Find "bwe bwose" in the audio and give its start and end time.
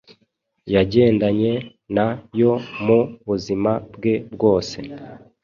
3.93-4.77